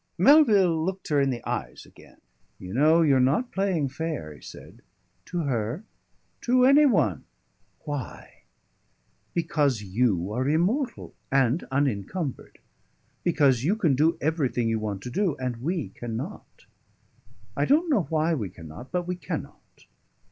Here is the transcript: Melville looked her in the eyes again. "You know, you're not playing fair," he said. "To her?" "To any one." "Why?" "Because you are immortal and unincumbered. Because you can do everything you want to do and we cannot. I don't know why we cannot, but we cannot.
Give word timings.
Melville 0.17 0.83
looked 0.83 1.09
her 1.09 1.21
in 1.21 1.29
the 1.29 1.47
eyes 1.47 1.85
again. 1.85 2.17
"You 2.57 2.73
know, 2.73 3.03
you're 3.03 3.19
not 3.19 3.51
playing 3.51 3.89
fair," 3.89 4.33
he 4.33 4.41
said. 4.41 4.81
"To 5.25 5.41
her?" 5.41 5.83
"To 6.41 6.65
any 6.65 6.87
one." 6.87 7.25
"Why?" 7.81 8.45
"Because 9.35 9.83
you 9.83 10.31
are 10.33 10.49
immortal 10.49 11.13
and 11.31 11.63
unincumbered. 11.71 12.57
Because 13.23 13.63
you 13.63 13.75
can 13.75 13.93
do 13.93 14.17
everything 14.19 14.69
you 14.69 14.79
want 14.79 15.03
to 15.03 15.11
do 15.11 15.37
and 15.37 15.57
we 15.61 15.89
cannot. 15.89 16.65
I 17.55 17.65
don't 17.65 17.87
know 17.87 18.07
why 18.09 18.33
we 18.33 18.49
cannot, 18.49 18.91
but 18.91 19.07
we 19.07 19.15
cannot. 19.15 19.85